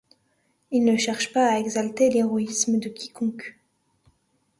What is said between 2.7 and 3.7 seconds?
de quiconque.